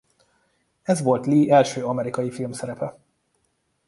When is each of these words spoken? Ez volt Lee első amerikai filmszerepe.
Ez 0.81 1.01
volt 1.01 1.25
Lee 1.25 1.55
első 1.55 1.85
amerikai 1.85 2.31
filmszerepe. 2.31 2.97